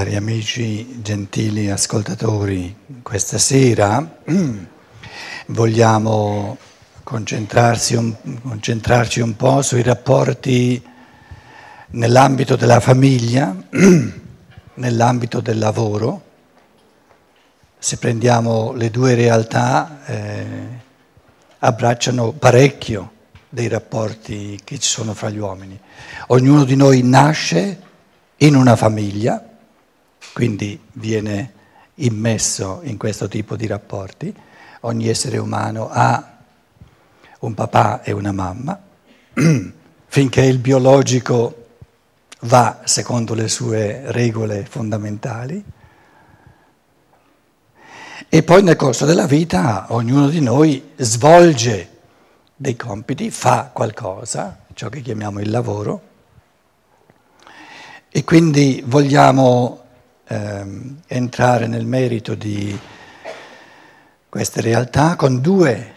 Cari 0.00 0.16
amici, 0.16 1.02
gentili 1.02 1.68
ascoltatori, 1.68 2.74
questa 3.02 3.36
sera 3.36 4.16
vogliamo 5.48 6.56
concentrarci 7.02 7.96
un, 7.96 8.14
concentrarci 8.40 9.20
un 9.20 9.36
po' 9.36 9.60
sui 9.60 9.82
rapporti 9.82 10.82
nell'ambito 11.88 12.56
della 12.56 12.80
famiglia, 12.80 13.54
nell'ambito 14.72 15.40
del 15.40 15.58
lavoro. 15.58 16.22
Se 17.78 17.98
prendiamo 17.98 18.72
le 18.72 18.88
due 18.88 19.14
realtà, 19.14 20.00
eh, 20.06 20.44
abbracciano 21.58 22.32
parecchio 22.32 23.12
dei 23.50 23.68
rapporti 23.68 24.58
che 24.64 24.78
ci 24.78 24.88
sono 24.88 25.12
fra 25.12 25.28
gli 25.28 25.36
uomini. 25.36 25.78
Ognuno 26.28 26.64
di 26.64 26.74
noi 26.74 27.02
nasce 27.02 27.80
in 28.38 28.54
una 28.54 28.76
famiglia 28.76 29.44
quindi 30.32 30.80
viene 30.92 31.52
immesso 31.96 32.80
in 32.84 32.96
questo 32.96 33.28
tipo 33.28 33.56
di 33.56 33.66
rapporti. 33.66 34.34
Ogni 34.80 35.08
essere 35.08 35.38
umano 35.38 35.88
ha 35.90 36.38
un 37.40 37.54
papà 37.54 38.02
e 38.02 38.12
una 38.12 38.32
mamma, 38.32 38.78
finché 40.06 40.42
il 40.42 40.58
biologico 40.58 41.66
va 42.40 42.80
secondo 42.84 43.34
le 43.34 43.48
sue 43.48 44.10
regole 44.12 44.64
fondamentali. 44.68 45.62
E 48.28 48.42
poi 48.42 48.62
nel 48.62 48.76
corso 48.76 49.06
della 49.06 49.26
vita 49.26 49.86
ognuno 49.88 50.28
di 50.28 50.40
noi 50.40 50.92
svolge 50.96 51.98
dei 52.54 52.76
compiti, 52.76 53.30
fa 53.30 53.70
qualcosa, 53.72 54.60
ciò 54.74 54.88
che 54.88 55.00
chiamiamo 55.00 55.40
il 55.40 55.50
lavoro, 55.50 56.08
e 58.12 58.24
quindi 58.24 58.82
vogliamo 58.84 59.79
ehm, 60.30 61.00
entrare 61.08 61.66
nel 61.66 61.84
merito 61.84 62.34
di 62.34 62.78
queste 64.28 64.60
realtà 64.60 65.16
con 65.16 65.40
due 65.40 65.92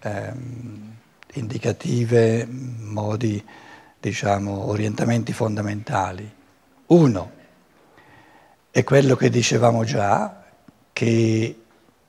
ehm, 0.00 0.96
indicative 1.34 2.46
modi, 2.46 3.42
diciamo, 3.98 4.68
orientamenti 4.68 5.32
fondamentali. 5.32 6.30
Uno 6.86 7.38
è 8.70 8.84
quello 8.84 9.16
che 9.16 9.30
dicevamo 9.30 9.84
già, 9.84 10.44
che 10.92 11.56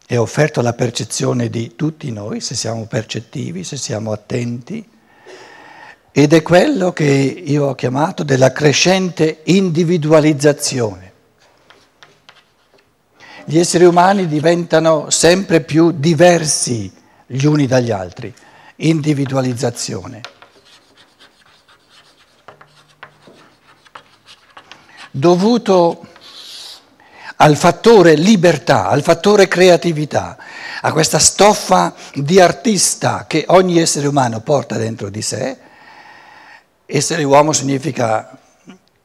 è 0.06 0.18
offerto 0.18 0.60
alla 0.60 0.74
percezione 0.74 1.50
di 1.50 1.76
tutti 1.78 2.12
noi, 2.12 2.42
se 2.42 2.54
siamo 2.54 2.86
percettivi, 2.86 3.64
se 3.64 3.78
siamo 3.78 4.12
attenti, 4.12 4.86
ed 6.12 6.34
è 6.34 6.42
quello 6.42 6.92
che 6.92 7.06
io 7.06 7.68
ho 7.68 7.76
chiamato 7.76 8.24
della 8.24 8.52
crescente 8.52 9.42
individualizzazione. 9.46 11.10
Gli 13.46 13.58
esseri 13.58 13.86
umani 13.86 14.28
diventano 14.28 15.10
sempre 15.10 15.62
più 15.62 15.92
diversi 15.92 16.92
gli 17.26 17.46
uni 17.46 17.66
dagli 17.66 17.92
altri, 17.92 18.34
individualizzazione. 18.78 20.22
Dovuto 25.12 26.08
al 27.38 27.56
fattore 27.56 28.16
libertà, 28.16 28.88
al 28.88 29.02
fattore 29.02 29.48
creatività, 29.48 30.38
a 30.82 30.92
questa 30.92 31.20
stoffa 31.20 31.94
di 32.14 32.40
artista 32.40 33.26
che 33.28 33.46
ogni 33.48 33.80
essere 33.80 34.08
umano 34.08 34.42
porta 34.42 34.78
dentro 34.78 35.10
di 35.10 35.22
sé, 35.22 35.58
essere 36.94 37.24
uomo 37.24 37.54
significa 37.54 38.38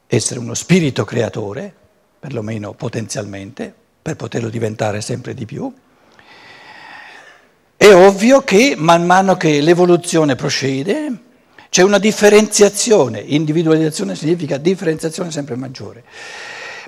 essere 0.08 0.40
uno 0.40 0.54
spirito 0.54 1.04
creatore, 1.04 1.72
perlomeno 2.18 2.72
potenzialmente, 2.72 3.72
per 4.02 4.16
poterlo 4.16 4.48
diventare 4.48 5.00
sempre 5.00 5.34
di 5.34 5.44
più. 5.46 5.72
È 7.76 7.94
ovvio 7.94 8.42
che 8.42 8.74
man 8.76 9.06
mano 9.06 9.36
che 9.36 9.60
l'evoluzione 9.60 10.34
procede 10.34 11.20
c'è 11.68 11.82
una 11.82 11.98
differenziazione, 11.98 13.20
individualizzazione 13.20 14.16
significa 14.16 14.56
differenziazione 14.56 15.30
sempre 15.30 15.54
maggiore, 15.54 16.02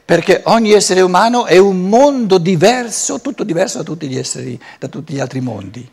perché 0.05 0.43
ogni 0.47 0.73
essere 0.73 1.01
umano 1.01 1.47
è 1.47 1.59
un 1.59 1.89
mondo 1.89 2.39
diverso, 2.39 3.21
tutto 3.21 3.45
diverso 3.45 3.79
da 3.79 3.85
tutti 3.85 4.09
gli, 4.09 4.19
esseri, 4.19 4.61
da 4.81 4.89
tutti 4.89 5.13
gli 5.13 5.21
altri 5.21 5.41
mondi. 5.41 5.89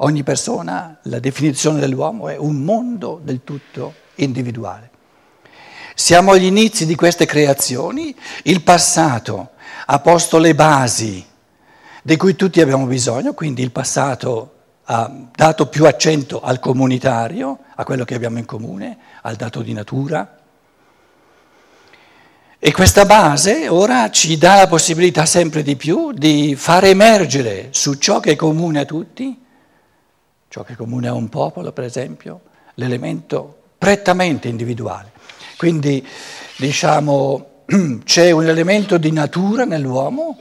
Ogni 0.00 0.22
persona, 0.22 0.98
la 1.04 1.18
definizione 1.20 1.80
dell'uomo 1.80 2.28
è 2.28 2.36
un 2.36 2.56
mondo 2.56 3.18
del 3.22 3.40
tutto 3.44 3.94
individuale. 4.16 4.90
Siamo 5.94 6.32
agli 6.32 6.44
inizi 6.44 6.84
di 6.84 6.94
queste 6.94 7.24
creazioni, 7.24 8.14
il 8.42 8.62
passato 8.62 9.52
ha 9.86 9.98
posto 10.00 10.36
le 10.36 10.54
basi 10.54 11.24
di 12.02 12.16
cui 12.18 12.36
tutti 12.36 12.60
abbiamo 12.60 12.84
bisogno, 12.84 13.32
quindi 13.32 13.62
il 13.62 13.70
passato 13.70 14.52
ha 14.84 15.10
dato 15.34 15.66
più 15.68 15.86
accento 15.86 16.42
al 16.42 16.60
comunitario, 16.60 17.60
a 17.74 17.84
quello 17.84 18.04
che 18.04 18.14
abbiamo 18.14 18.36
in 18.36 18.44
comune, 18.44 18.98
al 19.22 19.36
dato 19.36 19.62
di 19.62 19.72
natura. 19.72 20.40
E 22.58 22.72
questa 22.72 23.06
base 23.06 23.68
ora 23.68 24.10
ci 24.10 24.36
dà 24.36 24.56
la 24.56 24.66
possibilità 24.66 25.24
sempre 25.24 25.62
di 25.62 25.76
più 25.76 26.12
di 26.12 26.54
far 26.54 26.84
emergere 26.84 27.68
su 27.70 27.94
ciò 27.94 28.20
che 28.20 28.32
è 28.32 28.36
comune 28.36 28.80
a 28.80 28.84
tutti 28.84 29.44
ciò 30.56 30.62
che 30.62 30.74
comune 30.74 31.06
a 31.06 31.12
un 31.12 31.28
popolo, 31.28 31.70
per 31.70 31.84
esempio, 31.84 32.40
l'elemento 32.76 33.58
prettamente 33.76 34.48
individuale. 34.48 35.12
Quindi, 35.58 36.06
diciamo, 36.56 37.64
c'è 38.04 38.30
un 38.30 38.46
elemento 38.46 38.96
di 38.96 39.12
natura 39.12 39.66
nell'uomo 39.66 40.38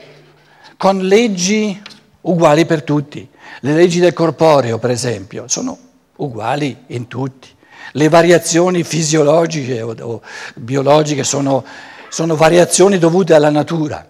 con 0.77 0.99
leggi 0.99 1.81
uguali 2.21 2.65
per 2.65 2.83
tutti. 2.83 3.29
Le 3.59 3.73
leggi 3.73 3.99
del 3.99 4.13
corporeo, 4.13 4.77
per 4.77 4.91
esempio, 4.91 5.49
sono 5.49 5.77
uguali 6.15 6.83
in 6.87 7.07
tutti. 7.07 7.49
Le 7.91 8.07
variazioni 8.07 8.85
fisiologiche 8.85 9.81
o, 9.81 9.95
o 9.99 10.21
biologiche 10.55 11.25
sono, 11.25 11.65
sono 12.07 12.37
variazioni 12.37 12.97
dovute 12.97 13.33
alla 13.33 13.49
natura. 13.49 14.07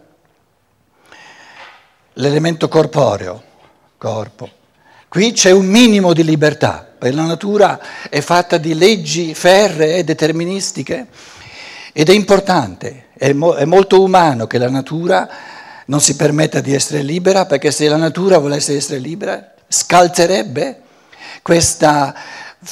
L'elemento 2.13 2.67
corporeo, 2.67 3.41
corpo, 3.97 4.49
Qui 5.15 5.31
c'è 5.31 5.51
un 5.51 5.67
minimo 5.67 6.11
di 6.11 6.25
libertà, 6.25 6.89
la 6.99 7.23
natura 7.23 7.79
è 8.09 8.19
fatta 8.19 8.57
di 8.57 8.73
leggi 8.73 9.33
ferree, 9.33 10.03
deterministiche, 10.03 11.07
ed 11.93 12.09
è 12.09 12.11
importante, 12.11 13.05
è, 13.17 13.31
mo- 13.31 13.53
è 13.53 13.63
molto 13.63 14.03
umano 14.03 14.45
che 14.45 14.57
la 14.57 14.69
natura 14.69 15.29
non 15.85 16.01
si 16.01 16.17
permetta 16.17 16.59
di 16.59 16.73
essere 16.73 17.01
libera, 17.01 17.45
perché 17.45 17.71
se 17.71 17.87
la 17.87 17.95
natura 17.95 18.39
volesse 18.39 18.75
essere 18.75 18.99
libera, 18.99 19.53
scalzerebbe 19.65 20.81
questa 21.41 22.13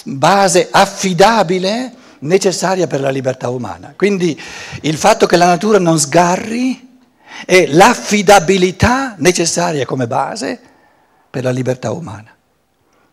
base 0.03 0.67
affidabile 0.69 1.93
necessaria 2.19 2.87
per 2.87 2.99
la 2.99 3.09
libertà 3.09 3.47
umana. 3.47 3.93
Quindi 3.95 4.37
il 4.81 4.97
fatto 4.97 5.27
che 5.27 5.37
la 5.37 5.45
natura 5.45 5.79
non 5.79 5.97
sgarri 5.97 6.97
è 7.45 7.67
l'affidabilità 7.67 9.15
necessaria 9.17 9.85
come 9.85 10.07
base 10.07 10.71
per 11.33 11.43
la 11.43 11.49
libertà 11.49 11.89
umana. 11.89 12.31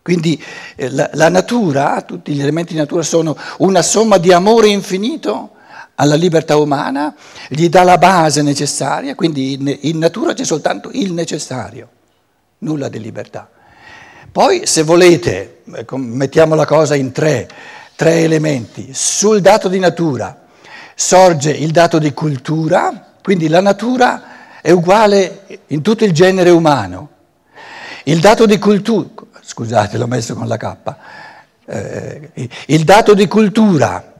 Quindi 0.03 0.39
eh, 0.75 0.91
la, 0.91 1.09
la, 1.13 1.27
natura, 1.29 2.03
tutti 2.03 2.33
gli 2.33 2.39
elementi 2.39 2.73
di 2.73 2.77
natura 2.77 3.01
sono 3.01 3.35
una 3.57 3.81
somma 3.81 4.19
di 4.19 4.31
amore 4.31 4.67
infinito 4.67 5.53
alla 5.95 6.13
libertà 6.13 6.55
umana, 6.55 7.15
gli 7.47 7.67
dà 7.67 7.81
la 7.81 7.97
base 7.97 8.43
necessaria, 8.43 9.15
quindi 9.15 9.53
in, 9.53 9.75
in 9.81 9.97
natura 9.97 10.33
c'è 10.33 10.43
soltanto 10.43 10.91
il 10.93 11.13
necessario, 11.13 11.89
nulla 12.59 12.89
di 12.89 12.99
libertà. 12.99 13.49
Poi 14.31 14.67
se 14.67 14.83
volete, 14.83 15.63
ecco, 15.73 15.97
mettiamo 15.97 16.53
la 16.53 16.67
cosa 16.67 16.93
in 16.93 17.11
tre, 17.11 17.49
tre 17.95 18.19
elementi, 18.19 18.89
sul 18.93 19.41
dato 19.41 19.67
di 19.67 19.79
natura 19.79 20.45
sorge 20.93 21.49
il 21.49 21.71
dato 21.71 21.97
di 21.97 22.13
cultura, 22.13 23.13
quindi 23.23 23.47
la 23.47 23.61
natura 23.61 24.61
è 24.61 24.69
uguale 24.69 25.63
in 25.69 25.81
tutto 25.81 26.05
il 26.05 26.11
genere 26.11 26.51
umano. 26.51 27.09
Il 28.05 28.19
dato 28.19 28.45
di 28.45 28.57
cultura, 28.57 29.09
scusate 29.41 29.97
l'ho 29.97 30.07
messo 30.07 30.33
con 30.33 30.47
la 30.47 30.57
K, 30.57 30.75
eh, 31.65 32.31
il 32.67 32.83
dato 32.83 33.13
di 33.13 33.27
cultura 33.27 34.13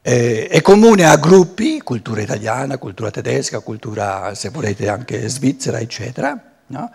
eh, 0.00 0.48
è 0.48 0.60
comune 0.62 1.04
a 1.04 1.16
gruppi, 1.16 1.80
cultura 1.80 2.20
italiana, 2.20 2.78
cultura 2.78 3.10
tedesca, 3.10 3.60
cultura 3.60 4.34
se 4.34 4.50
volete 4.50 4.88
anche 4.88 5.28
svizzera, 5.28 5.78
eccetera. 5.78 6.38
No? 6.66 6.90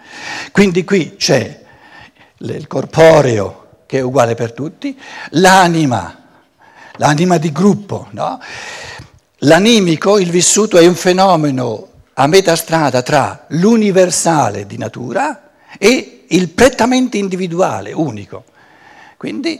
Quindi 0.52 0.84
qui 0.84 1.16
c'è 1.16 1.62
il 2.38 2.68
corporeo 2.68 3.68
che 3.86 3.98
è 3.98 4.02
uguale 4.02 4.36
per 4.36 4.54
tutti, 4.54 4.98
l'anima, 5.32 6.16
l'anima 6.98 7.38
di 7.38 7.52
gruppo. 7.52 8.08
No? 8.12 8.40
L'animico, 9.40 10.20
il 10.20 10.30
vissuto, 10.30 10.78
è 10.78 10.86
un 10.86 10.96
fenomeno 10.96 11.88
a 12.14 12.28
metà 12.28 12.56
strada 12.56 13.02
tra 13.02 13.46
l'universale 13.50 14.66
di 14.66 14.78
natura 14.78 15.52
e 15.78 16.19
il 16.30 16.50
prettamente 16.50 17.18
individuale, 17.18 17.92
unico. 17.94 18.44
Quindi 19.18 19.60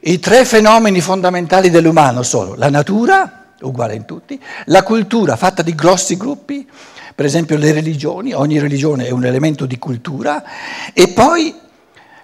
i 0.00 0.18
tre 0.18 0.44
fenomeni 0.44 1.00
fondamentali 1.00 1.70
dell'umano 1.70 2.22
sono 2.22 2.54
la 2.54 2.70
natura, 2.70 3.54
uguale 3.60 3.94
in 3.94 4.04
tutti, 4.04 4.40
la 4.66 4.82
cultura 4.82 5.36
fatta 5.36 5.62
di 5.62 5.74
grossi 5.74 6.16
gruppi, 6.16 6.68
per 7.14 7.26
esempio 7.26 7.58
le 7.58 7.72
religioni, 7.72 8.32
ogni 8.32 8.58
religione 8.58 9.06
è 9.06 9.10
un 9.10 9.24
elemento 9.24 9.66
di 9.66 9.78
cultura, 9.78 10.42
e 10.94 11.08
poi 11.08 11.54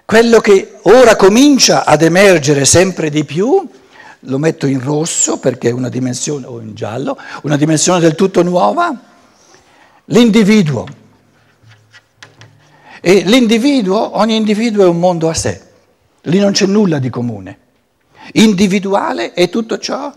quello 0.05 0.39
che 0.39 0.79
ora 0.83 1.15
comincia 1.15 1.85
ad 1.85 2.01
emergere 2.01 2.65
sempre 2.65 3.09
di 3.09 3.23
più, 3.23 3.69
lo 4.21 4.37
metto 4.39 4.65
in 4.65 4.81
rosso 4.81 5.37
perché 5.37 5.69
è 5.69 5.71
una 5.71 5.89
dimensione, 5.89 6.47
o 6.47 6.59
in 6.59 6.73
giallo, 6.73 7.17
una 7.43 7.57
dimensione 7.57 7.99
del 7.99 8.15
tutto 8.15 8.41
nuova, 8.41 8.91
l'individuo. 10.05 11.05
E 13.07 13.21
l'individuo, 13.21 14.17
ogni 14.17 14.35
individuo 14.35 14.83
è 14.83 14.87
un 14.89 14.99
mondo 14.99 15.29
a 15.29 15.33
sé, 15.33 15.61
lì 16.23 16.39
non 16.39 16.51
c'è 16.51 16.65
nulla 16.65 16.99
di 16.99 17.09
comune. 17.09 17.57
Individuale 18.33 19.31
è 19.31 19.47
tutto 19.47 19.77
ciò 19.77 20.13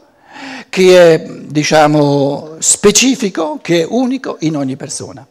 che 0.68 1.14
è, 1.14 1.24
diciamo, 1.24 2.56
specifico, 2.58 3.60
che 3.62 3.82
è 3.82 3.86
unico 3.88 4.38
in 4.40 4.56
ogni 4.56 4.74
persona. 4.74 5.24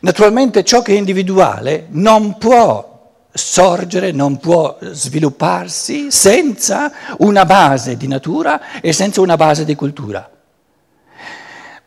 Naturalmente 0.00 0.64
ciò 0.64 0.80
che 0.80 0.94
è 0.94 0.96
individuale 0.96 1.88
non 1.90 2.38
può 2.38 3.26
sorgere, 3.30 4.10
non 4.10 4.38
può 4.38 4.78
svilupparsi 4.80 6.10
senza 6.10 6.90
una 7.18 7.44
base 7.44 7.98
di 7.98 8.08
natura 8.08 8.80
e 8.80 8.94
senza 8.94 9.20
una 9.20 9.36
base 9.36 9.66
di 9.66 9.74
cultura. 9.74 10.26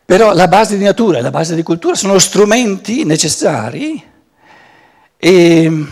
Però 0.04 0.32
la 0.32 0.46
base 0.46 0.78
di 0.78 0.84
natura 0.84 1.18
e 1.18 1.22
la 1.22 1.32
base 1.32 1.56
di 1.56 1.64
cultura 1.64 1.96
sono 1.96 2.20
strumenti 2.20 3.02
necessari 3.02 4.12
e 5.24 5.86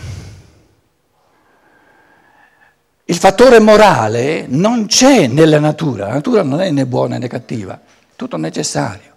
il 3.03 3.15
fattore 3.15 3.57
morale 3.57 4.45
non 4.47 4.85
c'è 4.85 5.25
nella 5.25 5.59
natura, 5.59 6.05
la 6.05 6.13
natura 6.13 6.43
non 6.43 6.61
è 6.61 6.69
né 6.69 6.85
buona 6.85 7.17
né 7.17 7.27
cattiva, 7.27 7.81
tutto 8.15 8.37
necessario. 8.37 9.11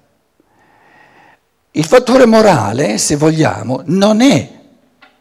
Il 1.72 1.84
fattore 1.84 2.24
morale, 2.24 2.96
se 2.96 3.16
vogliamo, 3.16 3.82
non 3.84 4.22
è 4.22 4.50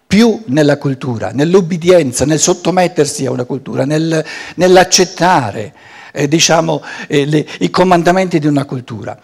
più 0.08 0.42
nella 0.46 0.78
cultura, 0.78 1.32
nell'obbedienza, 1.34 2.24
nel 2.24 2.40
sottomettersi 2.40 3.26
a 3.26 3.32
una 3.32 3.44
cultura, 3.44 3.84
nel, 3.84 4.24
nell'accettare 4.56 5.74
eh, 6.16 6.28
diciamo, 6.28 6.82
eh, 7.08 7.26
le, 7.26 7.46
i 7.60 7.70
comandamenti 7.70 8.40
di 8.40 8.48
una 8.48 8.66
cultura. 8.66 9.18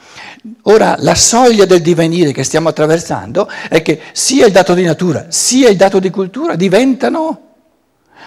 Ora, 0.64 0.96
la 1.00 1.16
soglia 1.16 1.66
del 1.66 1.82
divenire 1.82 2.34
che 2.34 2.44
stiamo 2.44 2.70
attraversando 2.70 3.50
è 3.70 3.82
che 3.82 4.02
sia 4.12 4.46
il 4.46 4.52
dato 4.52 4.74
di 4.74 4.84
natura 4.84 5.28
sia 5.30 5.70
il 5.70 5.78
dato 5.78 6.00
di 6.00 6.10
cultura 6.10 6.56
diventano 6.56 7.50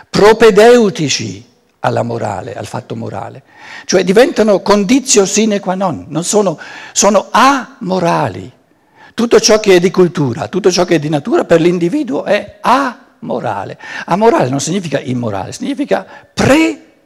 propedeutici 0.09 1.45
alla 1.81 2.03
morale, 2.03 2.55
al 2.55 2.67
fatto 2.67 2.97
morale, 2.97 3.43
cioè 3.85 4.05
diventano 4.05 4.63
condizio 4.63 5.27
sine 5.27 5.61
qua 5.61 5.75
non, 5.75 6.07
non 6.09 6.25
sono, 6.25 6.59
sono 6.93 7.29
amorali. 7.31 8.51
Tutto 9.13 9.39
ciò 9.39 9.61
che 9.61 9.77
è 9.77 9.81
di 9.81 9.91
cultura, 9.91 10.49
tutto 10.49 10.73
ciò 10.73 10.85
che 10.85 10.97
è 10.97 10.99
di 10.99 11.09
natura 11.09 11.45
per 11.45 11.61
l'individuo 11.61 12.25
è 12.25 12.59
amorale. 12.61 13.79
Amorale 14.07 14.49
non 14.49 14.61
significa 14.61 14.99
immorale, 14.99 15.53
significa 15.53 16.07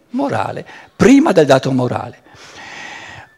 premorale, 0.08 0.66
prima 0.96 1.32
del 1.32 1.46
dato 1.46 1.70
morale. 1.72 2.22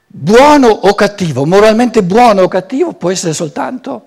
Buono 0.07 0.69
o 0.69 0.95
cattivo, 0.95 1.45
moralmente 1.45 2.03
buono 2.03 2.43
o 2.43 2.49
cattivo 2.49 2.95
può 2.95 3.11
essere 3.11 3.33
soltanto 3.33 4.07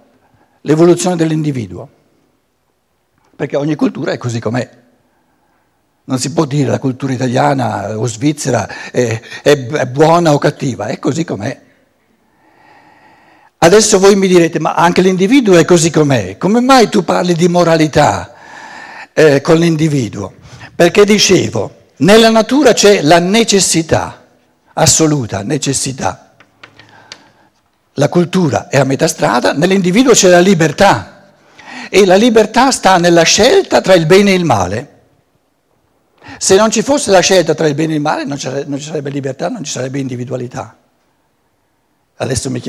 l'evoluzione 0.62 1.15
dell'individuo, 1.15 1.88
perché 3.36 3.56
ogni 3.56 3.75
cultura 3.75 4.12
è 4.12 4.18
così 4.18 4.39
com'è. 4.39 4.81
Non 6.06 6.19
si 6.19 6.33
può 6.33 6.44
dire 6.44 6.69
la 6.69 6.80
cultura 6.80 7.13
italiana 7.13 7.98
o 7.98 8.06
svizzera 8.07 8.68
è, 8.92 9.21
è, 9.42 9.66
è 9.66 9.86
buona 9.86 10.33
o 10.33 10.38
cattiva, 10.38 10.88
è 10.88 11.00
così 11.00 11.24
com'è. 11.24 11.62
Adesso 13.59 13.98
voi 14.00 14.18
mi 14.18 14.27
direte, 14.27 14.59
ma 14.59 14.74
anche 14.74 15.01
l'individuo 15.01 15.56
è 15.56 15.63
così 15.63 15.89
com'è, 15.89 16.38
come 16.38 16.59
mai 16.59 16.89
tu 16.89 17.06
parli 17.06 17.33
di 17.33 17.48
moralità 17.48 18.33
eh, 19.13 19.39
con 19.39 19.56
l'individuo? 19.56 20.33
Perché 20.75 21.06
dicevo, 21.06 21.82
nella 22.03 22.29
natura 22.29 22.73
c'è 22.73 23.01
la 23.01 23.19
necessità, 23.19 24.25
assoluta 24.73 25.41
necessità. 25.41 26.35
La 27.94 28.09
cultura 28.09 28.67
è 28.67 28.77
a 28.77 28.83
metà 28.83 29.07
strada, 29.07 29.53
nell'individuo 29.53 30.13
c'è 30.13 30.29
la 30.29 30.39
libertà 30.39 31.33
e 31.89 32.05
la 32.05 32.15
libertà 32.15 32.71
sta 32.71 32.97
nella 32.97 33.23
scelta 33.23 33.81
tra 33.81 33.94
il 33.94 34.05
bene 34.05 34.31
e 34.31 34.35
il 34.35 34.45
male. 34.45 34.91
Se 36.38 36.55
non 36.55 36.71
ci 36.71 36.81
fosse 36.81 37.11
la 37.11 37.19
scelta 37.19 37.53
tra 37.53 37.67
il 37.67 37.75
bene 37.75 37.94
e 37.94 37.95
il 37.95 38.01
male 38.01 38.25
non 38.25 38.38
ci 38.38 38.49
sarebbe 38.79 39.09
libertà, 39.09 39.49
non 39.49 39.63
ci 39.63 39.71
sarebbe 39.71 39.99
individualità. 39.99 40.77
Adesso 42.15 42.49
mi 42.49 42.61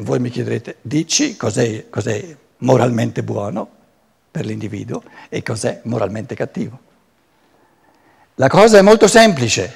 voi 0.00 0.18
mi 0.18 0.30
chiederete, 0.30 0.76
dici 0.82 1.36
cos'è, 1.36 1.88
cos'è 1.88 2.36
moralmente 2.58 3.22
buono 3.22 3.68
per 4.30 4.44
l'individuo 4.44 5.02
e 5.28 5.42
cos'è 5.42 5.80
moralmente 5.84 6.34
cattivo. 6.34 6.90
La 8.36 8.48
cosa 8.48 8.78
è 8.78 8.82
molto 8.82 9.06
semplice 9.08 9.74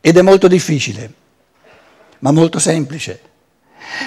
ed 0.00 0.16
è 0.16 0.22
molto 0.22 0.48
difficile, 0.48 1.12
ma 2.20 2.32
molto 2.32 2.58
semplice. 2.58 3.20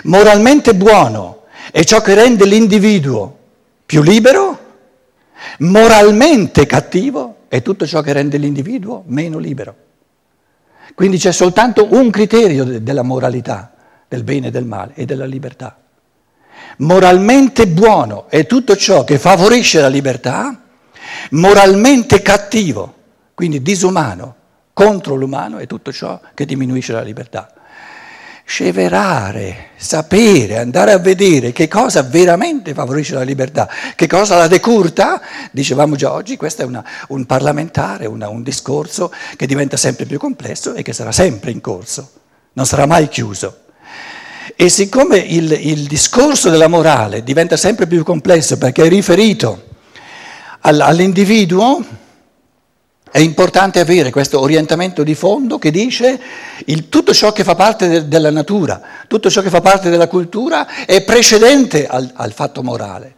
Moralmente 0.04 0.76
buono 0.76 1.44
è 1.72 1.84
ciò 1.84 2.02
che 2.02 2.14
rende 2.14 2.46
l'individuo 2.46 3.38
più 3.86 4.02
libero, 4.02 4.60
moralmente 5.60 6.66
cattivo 6.66 7.38
è 7.48 7.62
tutto 7.62 7.88
ciò 7.88 8.02
che 8.02 8.14
rende 8.14 8.38
l'individuo 8.38 9.04
meno 9.08 9.38
libero. 9.38 9.76
Quindi 10.94 11.18
c'è 11.18 11.32
soltanto 11.32 11.88
un 11.94 12.10
criterio 12.10 12.66
della 12.82 13.04
moralità 13.04 13.74
del 14.08 14.24
bene 14.24 14.48
e 14.48 14.52
del 14.52 14.66
male 14.66 14.94
e 14.96 15.06
della 15.06 15.26
libertà. 15.26 15.78
Moralmente 16.78 17.68
buono 17.68 18.30
è 18.30 18.46
tutto 18.46 18.76
ciò 18.76 19.04
che 19.06 19.18
favorisce 19.18 19.80
la 19.80 19.88
libertà, 19.88 20.62
moralmente 21.32 22.22
cattivo, 22.22 22.96
quindi 23.42 23.64
disumano, 23.64 24.36
contro 24.72 25.16
l'umano 25.16 25.58
è 25.58 25.66
tutto 25.66 25.92
ciò 25.92 26.22
che 26.36 26.46
diminuisce 26.46 26.94
la 26.94 27.02
libertà. 27.02 27.52
Sceverare, 28.46 29.70
sapere, 29.78 30.60
andare 30.60 30.92
a 30.92 31.00
vedere 31.00 31.52
che 31.52 31.68
cosa 31.68 32.04
veramente 32.04 32.76
favorisce 32.76 33.16
la 33.16 33.24
libertà, 33.24 33.68
che 33.96 34.06
cosa 34.06 34.38
la 34.38 34.48
decurta, 34.48 35.20
dicevamo 35.50 35.96
già 35.96 36.14
oggi, 36.14 36.38
questo 36.38 36.62
è 36.62 36.66
una, 36.66 36.86
un 37.08 37.26
parlamentare, 37.26 38.06
una, 38.06 38.30
un 38.30 38.44
discorso 38.44 39.12
che 39.36 39.48
diventa 39.48 39.76
sempre 39.76 40.06
più 40.06 40.20
complesso 40.20 40.76
e 40.76 40.84
che 40.84 40.94
sarà 40.94 41.12
sempre 41.12 41.50
in 41.50 41.62
corso, 41.62 42.12
non 42.54 42.68
sarà 42.68 42.86
mai 42.86 43.08
chiuso. 43.08 43.62
E 44.56 44.70
siccome 44.70 45.18
il, 45.18 45.52
il 45.52 45.88
discorso 45.88 46.52
della 46.52 46.68
morale 46.68 47.24
diventa 47.24 47.58
sempre 47.58 47.88
più 47.88 48.04
complesso 48.04 48.60
perché 48.60 48.84
è 48.84 48.88
riferito 48.88 49.64
all'individuo, 50.60 52.01
è 53.12 53.20
importante 53.20 53.80
avere 53.80 54.10
questo 54.10 54.40
orientamento 54.40 55.04
di 55.04 55.16
fondo 55.16 55.60
che 55.60 55.70
dice 55.70 56.20
il, 56.66 56.88
tutto 56.88 57.14
ciò 57.14 57.34
che 57.34 57.44
fa 57.44 57.56
parte 57.56 57.88
de, 57.88 58.08
della 58.08 58.32
natura, 58.32 58.82
tutto 59.08 59.30
ciò 59.30 59.42
che 59.42 59.50
fa 59.50 59.62
parte 59.62 59.90
della 59.90 60.08
cultura 60.08 60.86
è 60.86 61.04
precedente 61.04 61.88
al, 61.88 62.10
al 62.16 62.32
fatto 62.32 62.64
morale 62.64 63.16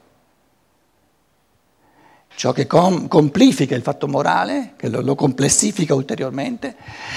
ciò 2.36 2.52
che 2.52 2.66
com- 2.68 3.08
complifica 3.08 3.76
il 3.76 3.82
fatto 3.82 4.08
morale, 4.08 4.74
che 4.76 4.90
lo, 4.90 5.02
lo, 5.02 5.16
complessifica 5.16 5.94
ulteriormente, 5.94 6.76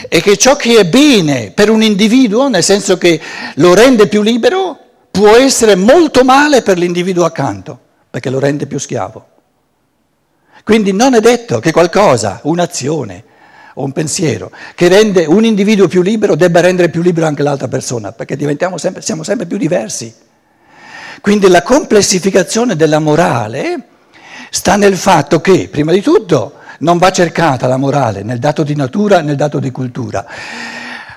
e 0.09 0.21
che 0.21 0.37
ciò 0.37 0.57
che 0.57 0.79
è 0.79 0.85
bene 0.85 1.53
per 1.53 1.71
un 1.71 1.83
individuo, 1.83 2.49
nel 2.49 2.63
senso 2.63 2.99
che 2.99 3.21
lo 3.55 3.75
rende 3.75 4.09
più 4.09 4.23
libero, 4.23 4.79
può 5.11 5.31
essere 5.31 5.75
molto 5.75 6.23
male 6.23 6.63
per 6.63 6.79
l'individuo 6.79 7.25
accanto, 7.25 7.79
perché 8.11 8.31
lo 8.31 8.39
rende 8.39 8.67
più 8.67 8.79
schiavo. 8.79 9.27
Quindi 10.67 10.91
non 10.91 11.15
è 11.15 11.21
detto 11.21 11.61
che 11.61 11.71
qualcosa, 11.71 12.41
un'azione 12.43 13.23
o 13.75 13.85
un 13.85 13.93
pensiero, 13.93 14.51
che 14.75 14.89
rende 14.89 15.25
un 15.25 15.45
individuo 15.45 15.87
più 15.87 16.03
libero 16.03 16.35
debba 16.35 16.59
rendere 16.59 16.89
più 16.89 17.03
libero 17.03 17.27
anche 17.27 17.45
l'altra 17.45 17.69
persona, 17.69 18.11
perché 18.11 18.37
sempre, 18.75 19.01
siamo 19.01 19.23
sempre 19.23 19.47
più 19.47 19.59
diversi. 19.59 20.13
Quindi 21.21 21.47
la 21.47 21.63
complessificazione 21.63 22.75
della 22.75 22.99
morale 22.99 23.81
sta 24.51 24.75
nel 24.75 24.97
fatto 24.97 25.41
che, 25.41 25.69
prima 25.71 25.93
di 25.93 26.01
tutto, 26.01 26.55
non 26.81 26.99
va 26.99 27.13
cercata 27.13 27.69
la 27.69 27.77
morale 27.77 28.25
nel 28.25 28.41
dato 28.41 28.65
di 28.65 28.75
natura, 28.75 29.21
nel 29.21 29.37
dato 29.37 29.61
di 29.61 29.71
cultura. 29.71 30.27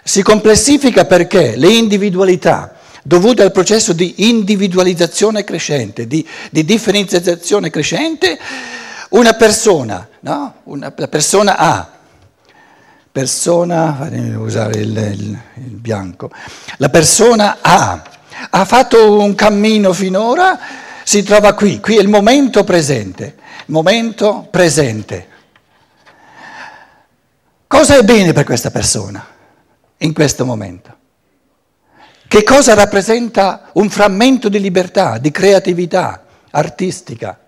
Si 0.03 0.21
complessifica 0.21 1.05
perché 1.05 1.55
le 1.55 1.69
individualità 1.69 2.75
dovute 3.01 3.41
al 3.41 3.51
processo 3.51 3.93
di 3.93 4.27
individualizzazione 4.29 5.43
crescente, 5.43 6.05
di, 6.05 6.23
di 6.51 6.63
differenziazione 6.63 7.71
crescente, 7.71 8.37
una 9.09 9.33
persona, 9.33 10.07
no? 10.21 10.55
una, 10.63 10.93
la 10.95 11.07
persona 11.07 11.57
A, 11.57 11.89
persona, 13.11 13.95
fatemi 13.97 14.35
usare 14.35 14.79
il, 14.79 14.97
il, 14.97 15.39
il 15.55 15.75
bianco, 15.75 16.29
la 16.77 16.89
persona 16.89 17.57
A 17.61 18.01
ha 18.49 18.65
fatto 18.65 19.19
un 19.19 19.35
cammino 19.35 19.93
finora 19.93 20.59
si 21.03 21.23
trova 21.23 21.53
qui, 21.53 21.79
qui 21.79 21.97
è 21.97 22.01
il 22.01 22.07
momento 22.07 22.63
presente, 22.63 23.35
momento 23.67 24.47
presente. 24.51 25.27
Cosa 27.65 27.97
è 27.97 28.03
bene 28.03 28.31
per 28.31 28.43
questa 28.43 28.69
persona 28.69 29.25
in 29.97 30.13
questo 30.13 30.45
momento? 30.45 30.97
Che 32.27 32.43
cosa 32.43 32.75
rappresenta 32.75 33.71
un 33.73 33.89
frammento 33.89 34.49
di 34.49 34.59
libertà, 34.59 35.17
di 35.17 35.31
creatività 35.31 36.25
artistica, 36.51 37.38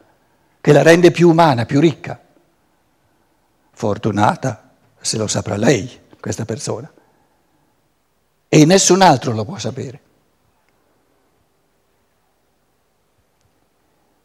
che 0.61 0.71
la 0.71 0.83
rende 0.83 1.09
più 1.09 1.29
umana, 1.29 1.65
più 1.65 1.79
ricca? 1.79 2.19
Fortunata 3.73 4.69
se 5.01 5.17
lo 5.17 5.25
saprà 5.25 5.57
lei, 5.57 5.99
questa 6.19 6.45
persona. 6.45 6.89
E 8.47 8.65
nessun 8.65 9.01
altro 9.01 9.33
lo 9.33 9.43
può 9.43 9.57
sapere. 9.57 9.99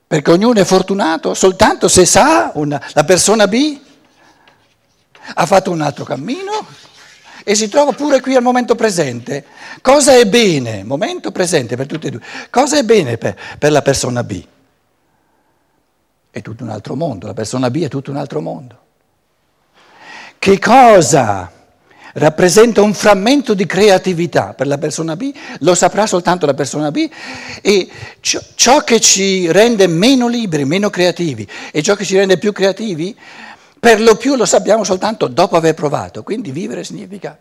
Perché 0.07 0.31
ognuno 0.31 0.61
è 0.61 0.65
fortunato 0.65 1.35
soltanto 1.35 1.89
se 1.89 2.05
sa, 2.05 2.53
una, 2.55 2.81
la 2.93 3.05
persona 3.05 3.49
B 3.49 3.81
ha 5.35 5.47
fatto 5.47 5.71
un 5.71 5.81
altro 5.81 6.05
cammino 6.05 6.65
e 7.43 7.55
si 7.55 7.69
trova 7.69 7.93
pure 7.93 8.21
qui 8.21 8.37
al 8.37 8.43
momento 8.43 8.75
presente. 8.75 9.47
Cosa 9.81 10.15
è 10.15 10.27
bene? 10.27 10.85
Momento 10.85 11.33
presente 11.33 11.77
per 11.77 11.87
tutti 11.87 12.09
e 12.09 12.11
due. 12.11 12.23
Cosa 12.51 12.77
è 12.77 12.83
bene 12.83 13.17
per, 13.17 13.37
per 13.59 13.73
la 13.73 13.83
persona 13.83 14.23
B? 14.23 14.45
È 16.37 16.43
tutto 16.43 16.65
un 16.65 16.69
altro 16.69 16.97
mondo, 16.97 17.27
la 17.27 17.33
persona 17.33 17.71
B 17.71 17.83
è 17.83 17.89
tutto 17.89 18.11
un 18.11 18.19
altro 18.19 18.43
mondo. 18.43 18.79
Che 20.39 20.59
cosa 20.59 21.51
rappresenta 22.13 22.83
un 22.83 22.93
frammento 22.93 23.55
di 23.55 23.65
creatività 23.65 24.53
per 24.53 24.67
la 24.67 24.77
persona 24.77 25.17
B, 25.17 25.33
lo 25.61 25.75
saprà 25.75 26.07
soltanto 26.07 26.45
la 26.45 26.53
persona 26.53 26.91
B 26.91 27.09
e 27.63 27.89
ciò 28.21 28.85
che 28.85 29.01
ci 29.01 29.51
rende 29.51 29.87
meno 29.87 30.29
liberi, 30.29 30.67
meno 30.67 30.91
creativi 30.91 31.49
e 31.73 31.83
ciò 31.83 31.95
che 31.95 32.05
ci 32.05 32.19
rende 32.19 32.37
più 32.37 32.53
creativi, 32.53 33.17
per 33.81 34.03
lo 34.03 34.17
più 34.17 34.37
lo 34.37 34.45
sappiamo 34.45 34.85
soltanto 34.85 35.29
dopo 35.29 35.57
aver 35.57 35.73
provato. 35.73 36.23
Quindi 36.23 36.51
vivere 36.51 36.85
significa 36.85 37.39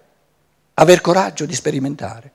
aver 0.75 1.01
coraggio 1.01 1.45
di 1.45 1.53
sperimentare 1.53 2.31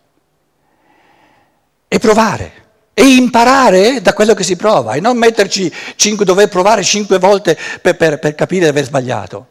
e 1.89 1.99
provare 1.99 2.60
e 2.93 3.15
imparare 3.15 4.01
da 4.03 4.13
quello 4.13 4.35
che 4.35 4.45
si 4.45 4.57
prova 4.57 4.95
e 4.95 5.01
non 5.01 5.17
metterci 5.17 5.73
cinque, 5.97 6.25
dover 6.25 6.49
provare 6.49 6.83
cinque 6.83 7.19
volte 7.19 7.57
per, 7.81 7.97
per, 7.97 8.19
per 8.19 8.35
capire 8.35 8.65
di 8.65 8.71
aver 8.71 8.85
sbagliato. 8.85 9.47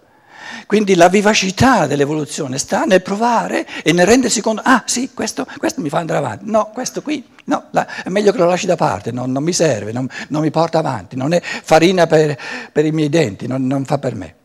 Quindi 0.70 0.94
la 0.94 1.10
vivacità 1.10 1.88
dell'evoluzione 1.88 2.60
sta 2.60 2.84
nel 2.84 3.02
provare 3.02 3.66
e 3.82 3.92
nel 3.92 4.06
rendersi 4.06 4.40
conto, 4.40 4.62
ah 4.64 4.84
sì, 4.86 5.10
questo, 5.16 5.48
questo 5.58 5.82
mi 5.82 5.90
fa 5.90 5.98
andare 5.98 6.20
avanti, 6.20 6.46
no, 6.48 6.70
questo 6.72 7.02
qui, 7.02 7.28
no, 7.46 7.66
la, 7.72 8.04
è 8.04 8.10
meglio 8.10 8.32
che 8.32 8.38
lo 8.38 8.46
lasci 8.46 8.68
da 8.68 8.76
parte, 8.76 9.12
non, 9.12 9.32
non 9.32 9.42
mi 9.42 9.52
serve, 9.52 9.92
non, 9.92 10.08
non, 10.28 10.44
mi 10.44 10.52
porta 10.52 10.78
avanti, 10.78 11.16
non 11.16 11.34
è 11.34 11.42
farina 11.42 12.06
per, 12.06 12.38
per 12.72 12.86
i 12.86 12.92
miei 12.92 13.10
denti, 13.10 13.48
non, 13.48 13.66
non 13.66 13.84
fa 13.86 13.98
per 13.98 14.14
me. 14.14 14.36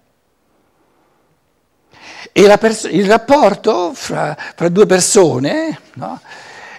E 2.32 2.56
pers- 2.56 2.88
il 2.90 3.06
rapporto 3.06 3.92
fra, 3.92 4.34
fra 4.56 4.68
due 4.70 4.86
persone 4.86 5.78
no, 5.94 6.20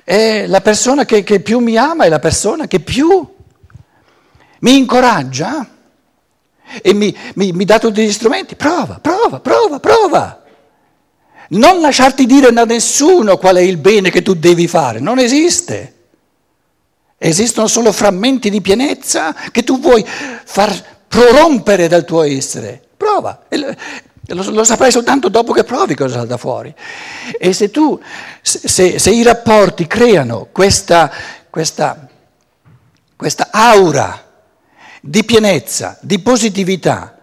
è 0.06 0.46
la 0.46 0.62
persona 0.62 1.04
che, 1.04 1.24
che 1.24 1.40
più 1.40 1.58
mi 1.58 1.76
ama, 1.78 2.06
è 2.06 2.10
la 2.10 2.20
persona 2.20 2.68
che 2.68 2.80
più 2.80 3.28
mi 4.60 4.78
incoraggia 4.78 5.68
e 6.80 6.94
mi, 6.94 7.16
mi, 7.34 7.52
mi 7.52 7.66
dà 7.66 7.80
tutti 7.80 8.06
gli 8.06 8.12
strumenti, 8.12 8.56
prova, 8.56 9.00
prova, 9.02 9.40
prova, 9.40 9.80
prova. 9.80 10.44
Non 11.50 11.80
lasciarti 11.80 12.28
dire 12.28 12.54
da 12.54 12.66
nessuno 12.66 13.38
qual 13.38 13.56
è 13.56 13.62
il 13.62 13.78
bene 13.78 14.12
che 14.12 14.22
tu 14.22 14.36
devi 14.36 14.68
fare, 14.68 15.00
non 15.00 15.18
esiste. 15.18 15.94
Esistono 17.18 17.66
solo 17.66 17.92
frammenti 17.92 18.52
di 18.52 18.62
pienezza 18.62 19.34
che 19.52 19.64
tu 19.64 19.80
vuoi 19.80 20.06
far 20.06 20.84
prorompere 21.08 21.88
dal 21.88 22.06
tuo 22.06 22.22
essere. 22.22 22.80
Prova. 22.96 23.46
Lo, 24.28 24.50
lo, 24.50 24.64
saprai 24.64 24.92
soltanto 24.92 25.30
dopo 25.30 25.54
che 25.54 25.64
provi 25.64 25.94
cosa 25.96 26.16
salta 26.16 26.38
fuori. 26.38 26.74
E 27.38 27.54
se 27.54 27.70
tu, 27.70 28.00
se, 28.42 28.98
se 28.98 29.10
i 29.12 29.22
rapporti 29.24 29.86
creano 29.88 30.48
questa, 30.52 31.12
questa, 31.50 32.08
questa 33.16 33.50
aura 33.52 34.24
di 35.02 35.24
pienezza, 35.24 35.98
di 36.02 36.20
positività, 36.20 37.20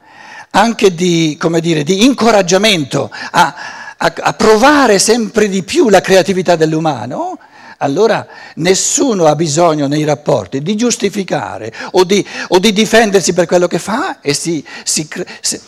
anche 0.51 0.95
di, 0.95 1.39
dire, 1.61 1.83
di 1.83 2.05
incoraggiamento 2.05 3.11
a, 3.31 3.55
a, 3.97 4.13
a 4.17 4.33
provare 4.35 4.99
sempre 4.99 5.49
di 5.49 5.63
più 5.65 5.89
la 5.89 6.01
creatività 6.01 6.57
dell'umano, 6.57 7.39
allora 7.79 8.27
nessuno 8.57 9.27
ha 9.27 9.35
bisogno 9.35 9.89
nei 9.89 10.05
rapporti 10.05 10.63
di 10.63 10.77
giustificare 10.77 11.73
o 11.93 12.05
di, 12.05 12.25
o 12.49 12.59
di 12.59 12.73
difendersi 12.73 13.33
per 13.33 13.47
quello 13.47 13.67
che 13.67 13.79
fa 13.79 14.21
e 14.21 14.35
si, 14.35 14.65
si, 14.85 15.09
si, 15.41 15.61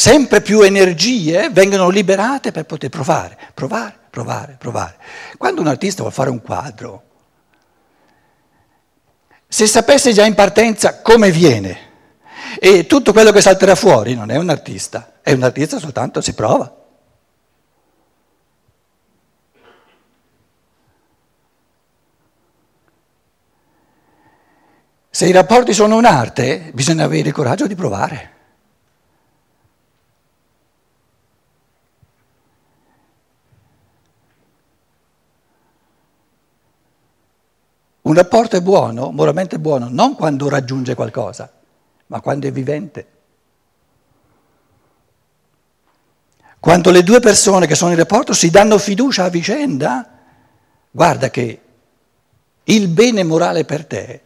sempre 0.00 0.40
più 0.40 0.62
energie 0.62 1.50
vengono 1.50 1.90
liberate 1.90 2.52
per 2.52 2.64
poter 2.64 2.88
provare, 2.88 3.36
provare, 3.52 3.98
provare, 4.08 4.56
provare. 4.58 4.96
Quando 5.36 5.60
un 5.60 5.66
artista 5.66 6.00
vuole 6.00 6.14
fare 6.14 6.30
un 6.30 6.40
quadro, 6.40 7.02
se 9.46 9.66
sapesse 9.66 10.14
già 10.14 10.24
in 10.24 10.34
partenza 10.34 11.02
come 11.02 11.30
viene 11.30 11.88
e 12.58 12.86
tutto 12.86 13.12
quello 13.12 13.30
che 13.30 13.42
salterà 13.42 13.74
fuori, 13.74 14.14
non 14.14 14.30
è 14.30 14.38
un 14.38 14.48
artista, 14.48 15.18
è 15.20 15.32
un 15.32 15.42
artista 15.42 15.78
soltanto 15.78 16.22
si 16.22 16.32
prova. 16.32 16.74
Se 25.10 25.26
i 25.26 25.32
rapporti 25.32 25.74
sono 25.74 25.98
un'arte, 25.98 26.70
bisogna 26.72 27.04
avere 27.04 27.28
il 27.28 27.34
coraggio 27.34 27.66
di 27.66 27.74
provare. 27.74 28.38
Un 38.10 38.16
rapporto 38.16 38.56
è 38.56 38.60
buono, 38.60 39.12
moralmente 39.12 39.60
buono, 39.60 39.86
non 39.88 40.16
quando 40.16 40.48
raggiunge 40.48 40.96
qualcosa, 40.96 41.48
ma 42.08 42.20
quando 42.20 42.48
è 42.48 42.50
vivente. 42.50 43.06
Quando 46.58 46.90
le 46.90 47.04
due 47.04 47.20
persone 47.20 47.68
che 47.68 47.76
sono 47.76 47.92
in 47.92 47.98
rapporto 47.98 48.32
si 48.32 48.50
danno 48.50 48.78
fiducia 48.78 49.22
a 49.22 49.28
vicenda, 49.28 50.10
guarda 50.90 51.30
che 51.30 51.60
il 52.64 52.88
bene 52.88 53.22
morale 53.22 53.64
per 53.64 53.86
te 53.86 54.22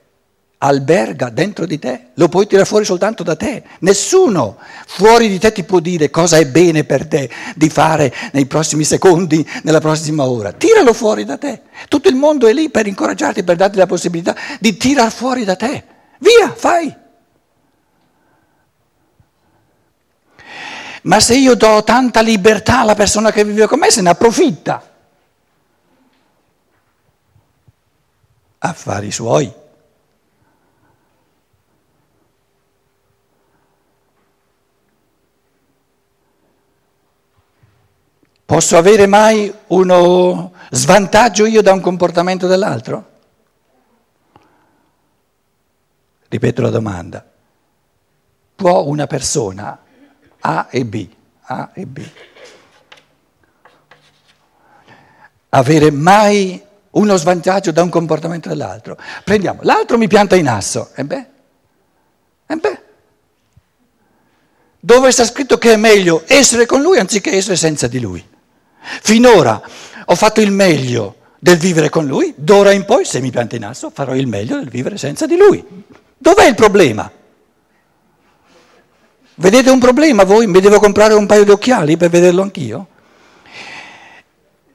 alberga 0.65 1.29
dentro 1.29 1.67
di 1.67 1.79
te, 1.79 2.07
lo 2.15 2.29
puoi 2.29 2.47
tirare 2.47 2.67
fuori 2.67 2.87
soltanto 2.87 3.23
da 3.23 3.37
te. 3.37 3.63
Nessuno 3.81 4.57
fuori 4.87 5.29
di 5.29 5.39
te 5.39 5.53
ti 5.53 5.63
può 5.63 5.79
dire 5.79 6.09
cosa 6.09 6.39
è 6.39 6.47
bene 6.47 6.85
per 6.85 7.07
te 7.07 7.31
di 7.55 7.69
fare 7.69 8.13
nei 8.33 8.47
prossimi 8.47 8.83
secondi, 8.83 9.47
nella 9.63 9.81
prossima 9.81 10.25
ora. 10.25 10.53
Tiralo 10.53 10.95
fuori 10.95 11.25
da 11.25 11.37
te. 11.37 11.63
Tutto 11.89 12.09
il 12.09 12.15
mondo 12.15 12.47
è 12.47 12.55
lì 12.55 12.71
per 12.71 12.87
incoraggiarti, 12.87 13.45
per 13.45 13.57
darti 13.57 13.77
la 13.77 13.87
possibilità 13.87 14.35
di 14.59 14.75
tirar 14.77 15.13
fuori 15.13 15.45
da 15.45 15.55
te. 15.55 15.85
Via, 16.19 16.53
fai. 16.55 16.97
Ma 21.03 21.21
se 21.21 21.35
io 21.35 21.55
do 21.55 21.85
tanta 21.85 22.23
libertà 22.23 22.81
alla 22.81 22.95
persona 22.95 23.31
che 23.31 23.45
vive 23.45 23.67
con 23.67 23.79
me, 23.79 23.91
se 23.91 24.01
ne 24.01 24.09
approfitta. 24.09 24.93
Affari 28.61 29.11
suoi. 29.11 29.63
Posso 38.55 38.77
avere 38.77 39.09
mai 39.09 39.53
uno 39.67 40.53
svantaggio 40.71 41.45
io 41.45 41.61
da 41.61 41.73
un 41.73 41.81
comportamento 41.81 42.47
dell'altro? 42.47 43.11
Ripeto 46.29 46.63
la 46.63 46.71
domanda. 46.71 47.27
Può 48.55 48.85
una 48.85 49.09
persona 49.09 49.77
A 50.39 50.69
e 50.71 50.85
B, 50.85 51.09
A 51.47 51.71
e 51.75 51.85
B, 51.85 52.01
avere 55.49 55.91
mai 55.91 56.65
uno 56.91 57.17
svantaggio 57.17 57.73
da 57.73 57.83
un 57.83 57.89
comportamento 57.89 58.49
dell'altro? 58.49 58.97
Prendiamo, 59.25 59.63
l'altro 59.65 59.99
mi 59.99 60.07
pianta 60.07 60.37
in 60.37 60.47
asso, 60.47 60.93
e 60.95 61.05
beh, 61.05 61.27
e 62.47 62.55
beh, 62.55 62.83
dove 64.79 65.11
sta 65.11 65.25
scritto 65.25 65.59
che 65.59 65.73
è 65.73 65.77
meglio 65.77 66.23
essere 66.29 66.67
con 66.67 66.83
lui 66.83 67.01
anziché 67.01 67.33
essere 67.33 67.57
senza 67.57 67.89
di 67.89 67.99
lui? 67.99 68.33
Finora 69.03 69.61
ho 70.07 70.15
fatto 70.15 70.41
il 70.41 70.51
meglio 70.51 71.17
del 71.39 71.59
vivere 71.59 71.89
con 71.89 72.07
lui, 72.07 72.33
d'ora 72.37 72.73
in 72.73 72.85
poi, 72.85 73.05
se 73.05 73.21
mi 73.21 73.31
pianta 73.31 73.57
in 73.57 73.65
asso, 73.65 73.91
farò 73.93 74.15
il 74.15 74.27
meglio 74.27 74.57
del 74.57 74.69
vivere 74.69 74.97
senza 74.97 75.27
di 75.27 75.37
lui. 75.37 75.63
Dov'è 76.17 76.47
il 76.47 76.55
problema? 76.55 77.11
Vedete 79.37 79.71
un 79.71 79.79
problema 79.79 80.25
voi? 80.25 80.47
Mi 80.47 80.61
devo 80.61 80.79
comprare 80.79 81.15
un 81.15 81.27
paio 81.27 81.45
di 81.45 81.51
occhiali 81.51 81.97
per 81.97 82.09
vederlo 82.09 82.43
anch'io? 82.43 82.87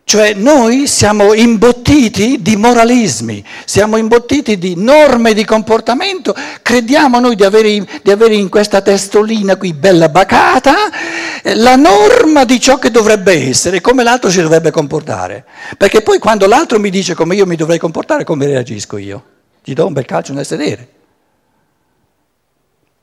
Cioè 0.04 0.34
noi 0.34 0.88
siamo 0.88 1.36
imbottiti 1.36 2.42
di 2.42 2.56
moralismi, 2.56 3.46
siamo 3.64 3.96
imbottiti 3.96 4.58
di 4.58 4.74
norme 4.76 5.36
di 5.36 5.46
comportamento, 5.46 6.36
crediamo 6.64 7.20
noi 7.20 7.36
di 7.36 7.44
avere, 7.44 7.88
di 8.02 8.10
avere 8.10 8.34
in 8.34 8.50
questa 8.50 8.82
testolina 8.82 9.56
qui 9.56 9.72
bella 9.74 10.10
bacata 10.10 10.76
la 11.44 11.76
norma 11.76 12.44
di 12.46 12.60
ciò 12.60 12.78
che 12.78 12.92
dovrebbe 12.92 13.48
essere, 13.48 13.82
come 13.82 14.04
l'altro 14.04 14.30
si 14.30 14.42
dovrebbe 14.42 14.72
comportare. 14.72 15.46
Perché 15.78 16.02
poi 16.02 16.20
quando 16.20 16.48
l'altro 16.48 16.80
mi 16.80 16.90
dice 16.90 17.14
come 17.14 17.36
io 17.36 17.46
mi 17.46 17.56
dovrei 17.56 17.80
comportare, 17.80 18.24
come 18.24 18.46
reagisco 18.46 18.98
io? 18.98 19.26
Gli 19.64 19.74
do 19.74 19.86
un 19.86 19.94
bel 19.94 20.06
calcio 20.06 20.34
nel 20.34 20.46
sedere. 20.46 20.90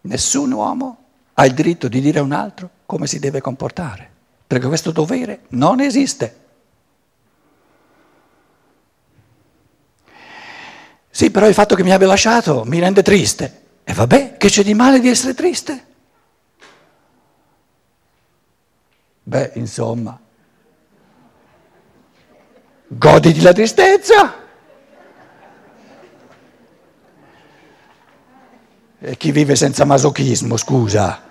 Nessun 0.02 0.52
uomo 0.52 0.98
ha 1.34 1.46
il 1.46 1.54
diritto 1.54 1.88
di 1.88 2.00
dire 2.00 2.20
a 2.20 2.22
un 2.22 2.32
altro 2.32 2.70
come 2.86 3.06
si 3.06 3.18
deve 3.18 3.40
comportare, 3.40 4.08
perché 4.46 4.66
questo 4.66 4.90
dovere 4.90 5.40
non 5.48 5.80
esiste. 5.80 6.44
Sì, 11.10 11.30
però 11.30 11.48
il 11.48 11.54
fatto 11.54 11.74
che 11.74 11.82
mi 11.82 11.92
abbia 11.92 12.06
lasciato 12.06 12.64
mi 12.66 12.78
rende 12.78 13.02
triste. 13.02 13.62
E 13.84 13.94
vabbè, 13.94 14.36
che 14.36 14.48
c'è 14.48 14.62
di 14.62 14.74
male 14.74 15.00
di 15.00 15.08
essere 15.08 15.32
triste? 15.32 15.84
Beh, 19.28 19.50
insomma, 19.54 20.16
goditi 22.86 23.42
la 23.42 23.52
tristezza. 23.52 24.34
E 29.00 29.16
chi 29.16 29.32
vive 29.32 29.56
senza 29.56 29.84
masochismo, 29.84 30.56
scusa, 30.56 31.22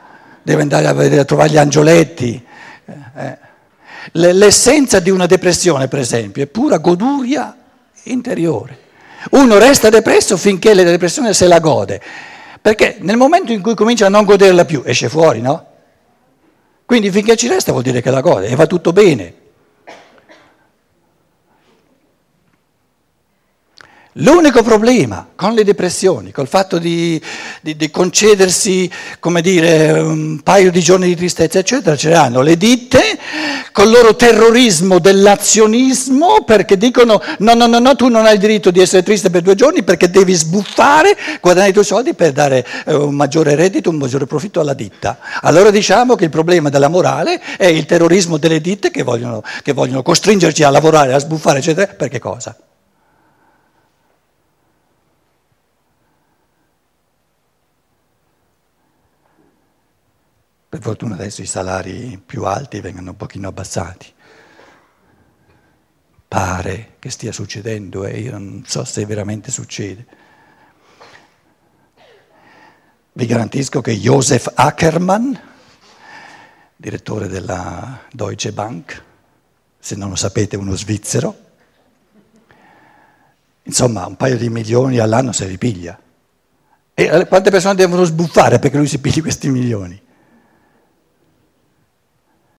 deve 0.42 0.64
andare 0.64 0.88
a, 0.88 0.94
vedere, 0.94 1.22
a 1.22 1.24
trovare 1.24 1.52
gli 1.52 1.58
angioletti. 1.58 2.46
Eh. 3.16 3.38
L'essenza 4.12 5.00
di 5.00 5.10
una 5.10 5.26
depressione, 5.26 5.88
per 5.88 6.00
esempio, 6.00 6.44
è 6.44 6.48
pura 6.48 6.80
goduria 6.80 7.56
interiore. 8.04 8.78
Uno 9.32 9.58
resta 9.58 9.88
depresso 9.88 10.36
finché 10.36 10.74
la 10.74 10.84
depressione 10.84 11.34
se 11.34 11.48
la 11.48 11.60
gode, 11.60 12.02
perché 12.60 12.98
nel 13.00 13.16
momento 13.16 13.54
in 13.54 13.62
cui 13.62 13.74
comincia 13.74 14.08
a 14.08 14.10
non 14.10 14.26
goderla 14.26 14.66
più, 14.66 14.82
esce 14.86 15.08
fuori, 15.08 15.40
no? 15.40 15.75
Quindi 16.86 17.10
finché 17.10 17.36
ci 17.36 17.48
resta 17.48 17.72
vuol 17.72 17.84
dire 17.84 18.02
che 18.02 18.12
la 18.12 18.22
gode 18.22 18.48
e 18.48 18.56
va 18.56 18.68
tutto 18.68 18.94
bene. 18.94 19.44
L'unico 24.20 24.64
problema 24.64 25.28
con 25.36 25.54
le 25.54 25.66
depressioni, 25.66 26.32
col 26.32 26.48
fatto 26.48 26.78
di, 26.78 27.22
di, 27.60 27.76
di, 27.76 27.92
concedersi, 27.92 28.90
come 29.20 29.42
dire, 29.42 29.92
un 29.92 30.40
paio 30.42 30.72
di 30.72 30.80
giorni 30.80 31.08
di 31.08 31.18
tristezza, 31.18 31.60
eccetera, 31.60 31.98
ce 31.98 32.12
l'hanno 32.12 32.42
le 32.42 32.56
ditte 32.56 33.20
col 33.76 33.90
loro 33.90 34.16
terrorismo 34.16 35.00
dell'azionismo 35.00 36.46
perché 36.46 36.78
dicono 36.78 37.22
no, 37.40 37.54
no, 37.56 37.68
no, 37.68 37.80
no, 37.80 37.96
tu 37.98 38.08
non 38.08 38.26
hai 38.26 38.36
il 38.36 38.40
diritto 38.40 38.72
di 38.72 38.80
essere 38.80 39.04
triste 39.04 39.30
per 39.30 39.42
due 39.42 39.54
giorni 39.54 39.84
perché 39.84 40.10
devi 40.10 40.32
sbuffare, 40.32 41.18
guadagnare 41.42 41.72
i 41.72 41.74
tuoi 41.74 41.84
soldi 41.84 42.14
per 42.14 42.32
dare 42.32 42.66
eh, 42.86 42.94
un 42.94 43.14
maggiore 43.14 43.54
reddito, 43.54 43.90
un 43.90 43.98
maggiore 43.98 44.28
profitto 44.28 44.62
alla 44.62 44.74
ditta. 44.74 45.18
Allora 45.42 45.72
diciamo 45.72 46.16
che 46.16 46.24
il 46.24 46.30
problema 46.30 46.70
della 46.70 46.88
morale 46.88 47.42
è 47.58 47.66
il 47.66 47.86
terrorismo 47.86 48.38
delle 48.38 48.62
ditte 48.62 48.92
che 48.92 49.04
vogliono, 49.04 49.44
che 49.62 49.74
vogliono 49.74 50.04
costringerci 50.04 50.64
a 50.64 50.70
lavorare, 50.70 51.12
a 51.12 51.20
sbuffare, 51.20 51.60
eccetera, 51.60 51.94
per 51.94 52.08
che 52.08 52.20
cosa? 52.20 52.56
Per 60.76 60.84
fortuna 60.84 61.14
adesso 61.14 61.42
i 61.42 61.46
salari 61.46 62.22
più 62.24 62.44
alti 62.44 62.82
vengono 62.82 63.12
un 63.12 63.16
pochino 63.16 63.48
abbassati. 63.48 64.14
Pare 66.28 66.96
che 67.00 67.10
stia 67.10 67.32
succedendo 67.32 68.04
e 68.04 68.20
io 68.20 68.32
non 68.34 68.62
so 68.68 68.84
se 68.84 69.06
veramente 69.06 69.52
succede. 69.52 70.06
Vi 73.14 73.26
garantisco 73.26 73.80
che 73.80 73.94
Josef 73.94 74.52
Ackermann, 74.54 75.34
direttore 76.76 77.30
della 77.30 78.02
Deutsche 78.12 78.52
Bank, 78.52 79.02
se 79.80 79.96
non 79.96 80.10
lo 80.10 80.16
sapete 80.16 80.58
uno 80.58 80.76
svizzero, 80.76 81.40
insomma 83.64 84.06
un 84.06 84.18
paio 84.18 84.36
di 84.36 84.50
milioni 84.50 84.98
all'anno 84.98 85.32
se 85.32 85.48
li 85.48 85.58
piglia. 85.58 85.98
E 86.94 87.28
quante 87.30 87.50
persone 87.50 87.76
devono 87.76 88.04
sbuffare 88.04 88.60
perché 88.60 88.76
lui 88.76 88.88
si 88.88 89.00
pigli 89.00 89.22
questi 89.22 89.50
milioni? 89.50 90.04